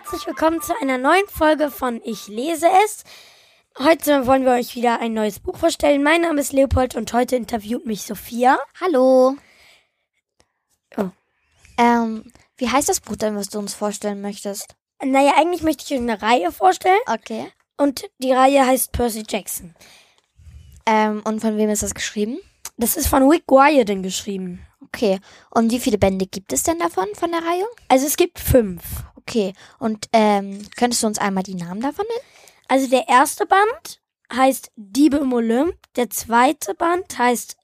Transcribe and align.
herzlich 0.00 0.28
willkommen 0.28 0.62
zu 0.62 0.72
einer 0.80 0.96
neuen 0.96 1.26
Folge 1.26 1.72
von 1.72 2.00
Ich 2.04 2.28
lese 2.28 2.68
es. 2.84 3.02
Heute 3.80 4.28
wollen 4.28 4.44
wir 4.44 4.52
euch 4.52 4.76
wieder 4.76 5.00
ein 5.00 5.12
neues 5.12 5.40
Buch 5.40 5.56
vorstellen. 5.56 6.04
Mein 6.04 6.20
Name 6.20 6.40
ist 6.40 6.52
Leopold 6.52 6.94
und 6.94 7.12
heute 7.12 7.34
interviewt 7.34 7.84
mich 7.84 8.02
Sophia. 8.02 8.60
Hallo. 8.80 9.34
Oh. 10.96 11.08
Ähm, 11.78 12.30
wie 12.58 12.70
heißt 12.70 12.88
das 12.88 13.00
Buch 13.00 13.16
denn, 13.16 13.34
was 13.34 13.48
du 13.48 13.58
uns 13.58 13.74
vorstellen 13.74 14.20
möchtest? 14.20 14.76
Naja, 15.02 15.32
eigentlich 15.36 15.62
möchte 15.62 15.82
ich 15.82 15.90
euch 15.90 16.08
eine 16.08 16.22
Reihe 16.22 16.52
vorstellen 16.52 17.00
Okay. 17.06 17.50
und 17.76 18.04
die 18.18 18.30
Reihe 18.30 18.64
heißt 18.64 18.92
Percy 18.92 19.24
Jackson. 19.28 19.74
Ähm, 20.86 21.22
und 21.24 21.40
von 21.40 21.56
wem 21.56 21.70
ist 21.70 21.82
das 21.82 21.94
geschrieben? 21.94 22.38
Das 22.76 22.96
ist 22.96 23.08
von 23.08 23.28
Rick 23.28 23.50
Riordan 23.50 24.04
geschrieben. 24.04 24.64
Okay. 24.80 25.18
Und 25.50 25.72
wie 25.72 25.80
viele 25.80 25.98
Bände 25.98 26.26
gibt 26.26 26.52
es 26.52 26.62
denn 26.62 26.78
davon, 26.78 27.08
von 27.14 27.32
der 27.32 27.40
Reihe? 27.40 27.66
Also 27.88 28.06
es 28.06 28.16
gibt 28.16 28.38
fünf. 28.38 28.82
Okay. 29.28 29.52
Und 29.78 30.06
ähm, 30.12 30.66
könntest 30.76 31.02
du 31.02 31.06
uns 31.06 31.18
einmal 31.18 31.42
die 31.42 31.54
Namen 31.54 31.80
davon 31.80 32.06
nennen? 32.08 32.26
Also 32.68 32.88
der 32.88 33.08
erste 33.08 33.46
Band 33.46 34.00
heißt 34.32 34.70
Diebe 34.76 35.18
im 35.18 35.32
Olymp, 35.32 35.74
der 35.96 36.10
zweite 36.10 36.74
Band 36.74 37.16
heißt 37.18 37.56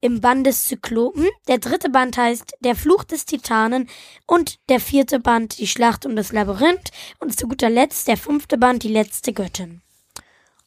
Im 0.00 0.20
Bann 0.20 0.42
des 0.44 0.66
Zyklopen, 0.66 1.28
der 1.48 1.58
dritte 1.58 1.88
Band 1.90 2.16
heißt 2.16 2.54
Der 2.60 2.74
Fluch 2.76 3.04
des 3.04 3.24
Titanen 3.24 3.88
und 4.26 4.58
der 4.68 4.80
vierte 4.80 5.20
Band 5.20 5.58
Die 5.58 5.66
Schlacht 5.66 6.04
um 6.06 6.16
das 6.16 6.32
Labyrinth 6.32 6.90
und 7.18 7.38
zu 7.38 7.46
guter 7.48 7.70
Letzt 7.70 8.08
der 8.08 8.16
fünfte 8.16 8.58
Band 8.58 8.82
Die 8.82 8.88
letzte 8.92 9.32
Göttin. 9.32 9.80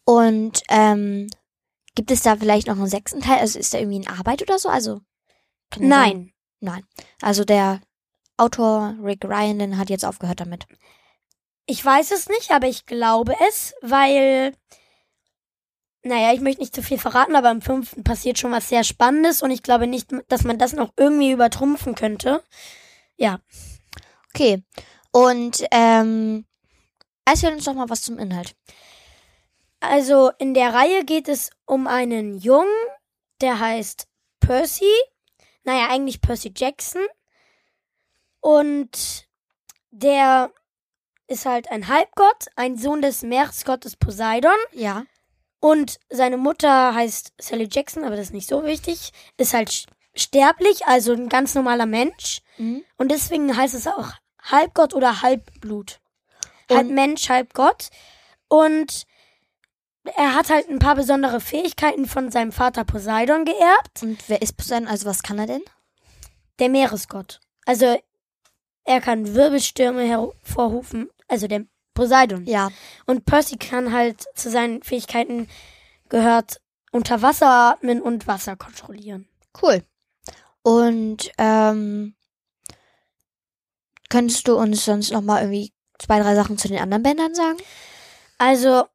Und 0.03 0.61
ähm, 0.69 1.27
gibt 1.95 2.11
es 2.11 2.21
da 2.21 2.37
vielleicht 2.37 2.67
noch 2.67 2.77
einen 2.77 2.87
sechsten 2.87 3.21
Teil? 3.21 3.39
Also 3.39 3.57
ist 3.59 3.73
da 3.73 3.79
irgendwie 3.79 3.97
in 3.97 4.07
Arbeit 4.07 4.41
oder 4.43 4.57
so? 4.59 4.69
Also 4.69 4.91
ja 5.73 5.79
sein- 5.79 5.87
Nein, 5.89 6.31
Nein. 6.61 6.83
Also 7.21 7.43
der 7.43 7.81
Autor 8.37 8.95
Rick 9.01 9.23
Ryan 9.25 9.77
hat 9.77 9.89
jetzt 9.89 10.05
aufgehört 10.05 10.41
damit. 10.41 10.65
ich 11.65 11.83
weiß 11.83 12.11
es 12.11 12.29
nicht, 12.29 12.51
aber 12.51 12.67
ich 12.67 12.85
glaube 12.85 13.35
es, 13.47 13.73
weil, 13.81 14.53
naja, 16.03 16.33
ich 16.33 16.41
möchte 16.41 16.61
nicht 16.61 16.75
zu 16.75 16.83
viel 16.83 16.99
verraten, 16.99 17.35
aber 17.35 17.49
im 17.51 17.61
fünften 17.61 18.03
passiert 18.03 18.37
schon 18.37 18.51
was 18.51 18.69
sehr 18.69 18.83
Spannendes 18.83 19.41
und 19.41 19.51
ich 19.51 19.63
glaube 19.63 19.87
nicht, 19.87 20.09
dass 20.27 20.43
man 20.43 20.57
das 20.59 20.73
noch 20.73 20.93
irgendwie 20.97 21.31
übertrumpfen 21.31 21.95
könnte. 21.95 22.43
Ja. 23.17 23.39
Okay. 24.29 24.63
Und 25.11 25.63
ähm, 25.71 26.45
erzähl 27.25 27.53
uns 27.53 27.63
doch 27.63 27.73
mal 27.73 27.89
was 27.89 28.01
zum 28.01 28.19
Inhalt. 28.19 28.55
Also 29.79 30.31
in 30.39 30.53
der 30.53 30.73
Reihe 30.73 31.05
geht 31.05 31.27
es 31.27 31.49
um 31.65 31.87
einen 31.87 32.37
Jungen, 32.37 32.67
der 33.41 33.59
heißt 33.59 34.07
Percy. 34.39 34.91
Naja, 35.63 35.87
eigentlich 35.89 36.21
Percy 36.21 36.53
Jackson. 36.55 37.01
Und 38.45 39.25
der 39.89 40.51
ist 41.25 41.47
halt 41.47 41.71
ein 41.71 41.87
Halbgott, 41.87 42.45
ein 42.55 42.77
Sohn 42.77 43.01
des 43.01 43.23
Meeresgottes 43.23 43.95
Poseidon. 43.95 44.51
Ja. 44.71 45.05
Und 45.59 45.97
seine 46.11 46.37
Mutter 46.37 46.93
heißt 46.93 47.33
Sally 47.41 47.67
Jackson, 47.71 48.03
aber 48.03 48.15
das 48.15 48.27
ist 48.27 48.33
nicht 48.33 48.47
so 48.47 48.63
wichtig. 48.63 49.13
Ist 49.37 49.55
halt 49.55 49.87
sterblich, 50.13 50.85
also 50.85 51.13
ein 51.13 51.27
ganz 51.27 51.55
normaler 51.55 51.87
Mensch. 51.87 52.41
Mhm. 52.59 52.83
Und 52.97 53.09
deswegen 53.11 53.57
heißt 53.57 53.73
es 53.73 53.87
auch 53.87 54.11
Halbgott 54.43 54.93
oder 54.93 55.23
Halbblut. 55.23 55.99
halb 56.69 56.81
Und- 56.81 56.93
Mensch, 56.93 57.29
halb 57.29 57.51
Gott. 57.55 57.89
Und 58.47 59.05
er 60.15 60.35
hat 60.35 60.51
halt 60.51 60.69
ein 60.69 60.77
paar 60.77 60.93
besondere 60.93 61.39
Fähigkeiten 61.41 62.05
von 62.05 62.29
seinem 62.29 62.51
Vater 62.51 62.83
Poseidon 62.85 63.43
geerbt, 63.45 64.03
Und 64.03 64.19
wer 64.29 64.43
ist 64.43 64.55
Poseidon? 64.55 64.87
Also 64.87 65.07
was 65.07 65.23
kann 65.23 65.39
er 65.39 65.47
denn? 65.47 65.63
der 66.59 66.69
Meeresgott. 66.69 67.39
Also 67.65 67.99
er 68.85 69.01
kann 69.01 69.33
Wirbelstürme 69.33 70.03
hervorrufen, 70.03 71.09
also 71.27 71.47
der 71.47 71.65
Poseidon. 71.93 72.45
Ja. 72.45 72.69
Und 73.05 73.25
Percy 73.25 73.57
kann 73.57 73.91
halt 73.91 74.25
zu 74.35 74.49
seinen 74.49 74.83
Fähigkeiten 74.83 75.47
gehört 76.09 76.61
unter 76.91 77.21
Wasser 77.21 77.49
atmen 77.49 78.01
und 78.01 78.27
Wasser 78.27 78.55
kontrollieren. 78.55 79.27
Cool. 79.61 79.83
Und 80.61 81.31
ähm, 81.37 82.15
könntest 84.09 84.47
du 84.47 84.55
uns 84.55 84.85
sonst 84.85 85.11
noch 85.11 85.21
mal 85.21 85.41
irgendwie 85.41 85.73
zwei, 85.99 86.19
drei 86.19 86.35
Sachen 86.35 86.57
zu 86.57 86.67
den 86.67 86.79
anderen 86.79 87.03
Bändern 87.03 87.35
sagen? 87.35 87.57
Also 88.37 88.85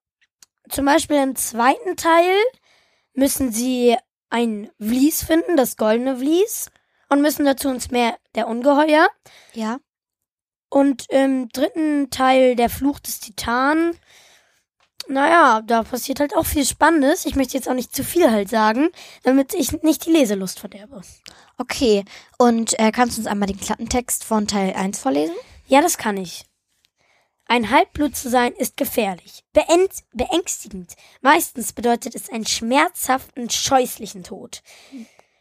zum 0.68 0.84
Beispiel 0.84 1.16
im 1.16 1.36
zweiten 1.36 1.96
Teil 1.96 2.36
müssen 3.14 3.52
sie 3.52 3.96
ein 4.30 4.70
Vlies 4.78 5.24
finden, 5.24 5.56
das 5.56 5.76
goldene 5.76 6.16
Vlies, 6.16 6.70
und 7.10 7.20
müssen 7.20 7.44
dazu 7.44 7.68
ins 7.68 7.90
Meer 7.90 8.16
der 8.34 8.48
Ungeheuer. 8.48 9.08
Ja. 9.52 9.78
Und 10.70 11.06
im 11.10 11.48
dritten 11.50 12.10
Teil 12.10 12.56
der 12.56 12.70
Fluch 12.70 13.00
des 13.00 13.20
Titanen, 13.20 13.98
naja, 15.08 15.62
da 15.66 15.82
passiert 15.82 16.20
halt 16.20 16.36
auch 16.36 16.46
viel 16.46 16.64
Spannendes. 16.64 17.26
Ich 17.26 17.34
möchte 17.34 17.54
jetzt 17.56 17.68
auch 17.68 17.74
nicht 17.74 17.94
zu 17.94 18.04
viel 18.04 18.30
halt 18.30 18.48
sagen, 18.48 18.90
damit 19.24 19.52
ich 19.54 19.82
nicht 19.82 20.06
die 20.06 20.12
Leselust 20.12 20.60
verderbe. 20.60 21.00
Okay. 21.58 22.04
Und 22.38 22.78
äh, 22.78 22.92
kannst 22.92 23.16
du 23.16 23.20
uns 23.22 23.26
einmal 23.26 23.48
den 23.48 23.58
Klappentext 23.60 24.24
von 24.24 24.46
Teil 24.46 24.72
1 24.74 25.00
vorlesen? 25.00 25.34
Ja, 25.66 25.80
das 25.80 25.98
kann 25.98 26.16
ich. 26.16 26.44
Ein 27.46 27.70
Halbblut 27.70 28.14
zu 28.16 28.30
sein 28.30 28.52
ist 28.52 28.76
gefährlich, 28.76 29.42
beäng- 29.52 30.04
beängstigend. 30.12 30.94
Meistens 31.20 31.72
bedeutet 31.72 32.14
es 32.14 32.28
einen 32.30 32.46
schmerzhaften, 32.46 33.50
scheußlichen 33.50 34.22
Tod. 34.22 34.62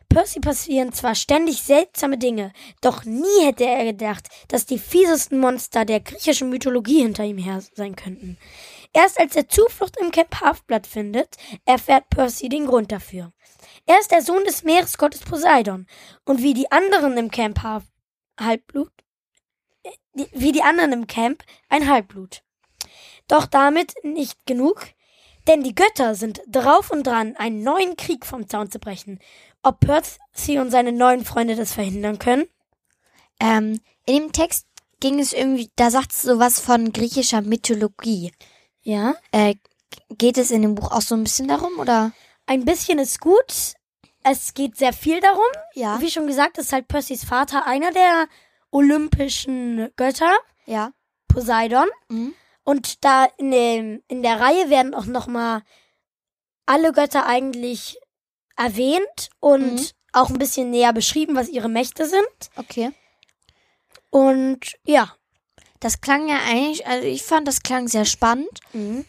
Percy 0.09 0.39
passieren 0.39 0.91
zwar 0.91 1.13
ständig 1.13 1.61
seltsame 1.61 2.17
Dinge, 2.17 2.51
doch 2.81 3.05
nie 3.05 3.43
hätte 3.43 3.65
er 3.65 3.85
gedacht, 3.85 4.27
dass 4.47 4.65
die 4.65 4.79
fiesesten 4.79 5.39
Monster 5.39 5.85
der 5.85 5.99
griechischen 5.99 6.49
Mythologie 6.49 7.03
hinter 7.03 7.23
ihm 7.23 7.37
her 7.37 7.61
sein 7.75 7.95
könnten. 7.95 8.37
Erst 8.91 9.19
als 9.19 9.35
er 9.35 9.47
Zuflucht 9.47 9.97
im 9.97 10.11
Camp 10.11 10.41
Halfblood 10.41 10.87
findet, 10.87 11.37
erfährt 11.65 12.09
Percy 12.09 12.49
den 12.49 12.65
Grund 12.65 12.91
dafür. 12.91 13.31
Er 13.85 13.99
ist 13.99 14.11
der 14.11 14.23
Sohn 14.23 14.43
des 14.45 14.63
Meeresgottes 14.63 15.21
Poseidon 15.21 15.85
und 16.25 16.41
wie 16.41 16.55
die 16.55 16.71
anderen 16.71 17.15
im 17.17 17.29
Camp 17.29 17.61
Half 17.61 17.83
Halbblut 18.39 18.91
die- 20.13 20.27
wie 20.31 20.51
die 20.51 20.63
anderen 20.63 20.91
im 20.91 21.07
Camp 21.07 21.43
ein 21.69 21.89
Halbblut. 21.89 22.41
Doch 23.27 23.45
damit 23.45 23.93
nicht 24.03 24.45
genug, 24.45 24.87
denn 25.47 25.63
die 25.63 25.75
Götter 25.75 26.15
sind 26.15 26.41
drauf 26.47 26.91
und 26.91 27.05
dran, 27.07 27.35
einen 27.37 27.63
neuen 27.63 27.95
Krieg 27.95 28.25
vom 28.25 28.47
Zaun 28.47 28.69
zu 28.69 28.79
brechen. 28.79 29.19
Ob 29.63 29.79
Percy 29.81 30.59
und 30.59 30.71
seine 30.71 30.91
neuen 30.91 31.25
Freunde 31.25 31.55
das 31.55 31.73
verhindern 31.73 32.19
können? 32.19 32.45
Ähm, 33.39 33.79
in 34.05 34.15
dem 34.23 34.31
Text 34.31 34.65
ging 34.99 35.19
es 35.19 35.33
irgendwie, 35.33 35.69
da 35.75 35.91
sagt 35.91 36.11
es 36.11 36.21
sowas 36.21 36.59
von 36.59 36.91
griechischer 36.91 37.41
Mythologie. 37.41 38.31
Ja. 38.81 39.15
Äh, 39.31 39.55
geht 40.09 40.37
es 40.37 40.51
in 40.51 40.61
dem 40.61 40.75
Buch 40.75 40.91
auch 40.91 41.01
so 41.01 41.15
ein 41.15 41.23
bisschen 41.23 41.47
darum, 41.47 41.77
oder? 41.79 42.11
Ein 42.45 42.65
bisschen 42.65 42.99
ist 42.99 43.19
gut. 43.19 43.75
Es 44.23 44.53
geht 44.53 44.77
sehr 44.77 44.93
viel 44.93 45.19
darum. 45.21 45.39
Ja. 45.73 46.01
Wie 46.01 46.09
schon 46.09 46.27
gesagt, 46.27 46.57
ist 46.57 46.73
halt 46.73 46.87
Percys 46.87 47.23
Vater 47.23 47.65
einer 47.65 47.91
der 47.91 48.27
olympischen 48.71 49.89
Götter, 49.95 50.35
Ja. 50.65 50.91
Poseidon. 51.27 51.87
Mhm. 52.09 52.33
Und 52.63 53.03
da 53.03 53.25
in, 53.37 53.51
dem, 53.51 54.03
in 54.07 54.21
der 54.23 54.39
Reihe 54.39 54.69
werden 54.69 54.93
auch 54.93 55.05
nochmal 55.05 55.63
alle 56.65 56.91
Götter 56.91 57.25
eigentlich 57.25 57.97
erwähnt 58.59 59.29
und 59.39 59.73
Mhm. 59.75 59.87
auch 60.13 60.29
ein 60.29 60.37
bisschen 60.37 60.69
näher 60.69 60.93
beschrieben, 60.93 61.35
was 61.35 61.49
ihre 61.49 61.69
Mächte 61.69 62.05
sind. 62.07 62.49
Okay. 62.57 62.91
Und 64.09 64.75
ja. 64.85 65.13
Das 65.81 66.01
klang 66.01 66.27
ja 66.27 66.39
eigentlich, 66.45 66.85
also 66.85 67.07
ich 67.07 67.23
fand, 67.23 67.47
das 67.47 67.61
klang 67.63 67.87
sehr 67.87 68.03
spannend. 68.03 68.49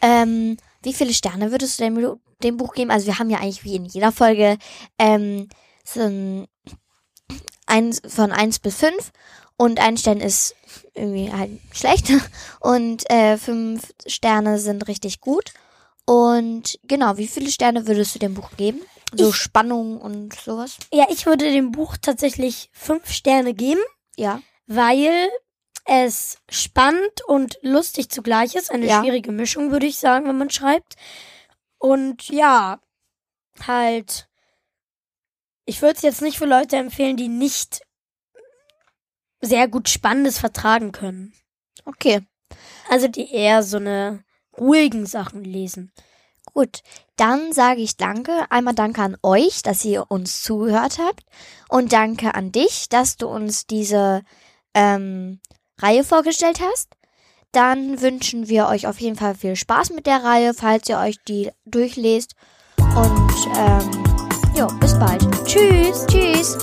Ähm, 0.01 0.55
wie 0.83 0.93
viele 0.93 1.13
Sterne 1.13 1.51
würdest 1.51 1.77
du 1.79 1.83
dem, 1.83 2.17
dem 2.43 2.55
Buch 2.55 2.73
geben? 2.73 2.91
Also 2.91 3.07
wir 3.07 3.19
haben 3.19 3.29
ja 3.29 3.39
eigentlich 3.39 3.65
wie 3.65 3.75
in 3.75 3.83
jeder 3.83 4.13
Folge 4.13 4.57
ähm, 4.97 5.49
so 5.83 5.99
ein 5.99 6.47
eins, 7.65 8.01
von 8.07 8.31
1 8.31 8.59
bis 8.59 8.75
5 8.77 9.11
und 9.57 9.81
ein 9.81 9.97
Stern 9.97 10.21
ist 10.21 10.55
irgendwie 10.93 11.31
halt 11.31 11.51
schlecht 11.73 12.09
und 12.61 13.09
äh, 13.09 13.37
fünf 13.37 13.93
Sterne 14.07 14.57
sind 14.57 14.87
richtig 14.87 15.19
gut. 15.19 15.53
Und 16.05 16.79
genau, 16.83 17.17
wie 17.17 17.27
viele 17.27 17.51
Sterne 17.51 17.85
würdest 17.85 18.15
du 18.15 18.19
dem 18.19 18.33
Buch 18.33 18.51
geben? 18.55 18.79
So 19.13 19.29
Ich- 19.29 19.35
Spannung 19.35 19.99
und 19.99 20.33
sowas? 20.35 20.77
Ja, 20.93 21.07
ich 21.09 21.25
würde 21.25 21.51
dem 21.51 21.71
Buch 21.71 21.97
tatsächlich 22.01 22.69
fünf 22.73 23.11
Sterne 23.11 23.53
geben, 23.53 23.81
Ja. 24.15 24.41
weil 24.67 25.29
es 25.85 26.37
spannend 26.49 27.21
und 27.27 27.57
lustig 27.61 28.09
zugleich 28.09 28.55
ist. 28.55 28.71
Eine 28.71 28.87
Ja. 28.87 29.01
schwierige 29.01 29.31
Mischung, 29.31 29.71
würde 29.71 29.87
ich 29.87 29.97
sagen, 29.97 30.27
wenn 30.27 30.37
man 30.37 30.49
schreibt. 30.49 30.95
Und 31.77 32.29
ja, 32.29 32.79
halt. 33.65 34.27
Ich 35.65 35.81
würde 35.81 35.95
es 35.95 36.01
jetzt 36.01 36.21
nicht 36.21 36.37
für 36.37 36.45
Leute 36.45 36.77
empfehlen, 36.77 37.17
die 37.17 37.27
nicht 37.27 37.81
sehr 39.41 39.67
gut 39.67 39.89
Spannendes 39.89 40.37
vertragen 40.39 40.91
können. 40.91 41.33
Okay. 41.85 42.21
Also 42.89 43.07
die 43.07 43.31
eher 43.31 43.63
so 43.63 43.77
eine 43.77 44.23
ruhigen 44.57 45.05
Sachen 45.05 45.43
lesen. 45.43 45.91
Gut, 46.53 46.81
dann 47.15 47.53
sage 47.53 47.81
ich 47.81 47.97
danke. 47.97 48.45
Einmal 48.49 48.73
danke 48.73 49.01
an 49.01 49.17
euch, 49.23 49.61
dass 49.61 49.85
ihr 49.85 50.05
uns 50.09 50.43
zugehört 50.43 50.97
habt. 50.99 51.23
Und 51.69 51.93
danke 51.93 52.35
an 52.35 52.51
dich, 52.51 52.89
dass 52.89 53.15
du 53.15 53.27
uns 53.27 53.65
diese 53.67 54.21
ähm, 54.73 55.39
Reihe 55.79 56.03
vorgestellt 56.03 56.59
hast. 56.61 56.89
dann 57.51 58.01
wünschen 58.01 58.47
wir 58.47 58.67
euch 58.67 58.87
auf 58.87 59.01
jeden 59.01 59.17
Fall 59.17 59.35
viel 59.35 59.55
Spaß 59.55 59.91
mit 59.91 60.05
der 60.05 60.23
Reihe, 60.23 60.53
falls 60.53 60.87
ihr 60.87 60.97
euch 60.97 61.17
die 61.27 61.51
durchlest. 61.65 62.33
Und 62.95 63.47
ähm, 63.57 64.03
jo, 64.55 64.67
bis 64.79 64.97
bald. 64.97 65.21
Tschüss, 65.45 66.05
tschüss. 66.07 66.57